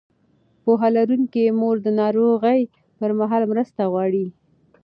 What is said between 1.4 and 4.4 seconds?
مور د ناروغۍ پر مهال مرسته غواړي.